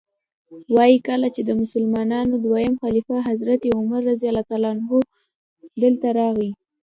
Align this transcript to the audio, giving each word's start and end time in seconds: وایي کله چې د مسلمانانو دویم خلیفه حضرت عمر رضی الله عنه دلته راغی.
وایي 0.75 0.97
کله 1.07 1.27
چې 1.35 1.41
د 1.45 1.51
مسلمانانو 1.61 2.35
دویم 2.45 2.73
خلیفه 2.81 3.15
حضرت 3.29 3.61
عمر 3.77 4.01
رضی 4.11 4.25
الله 4.27 4.47
عنه 4.71 4.87
دلته 5.83 6.07
راغی. 6.19 6.51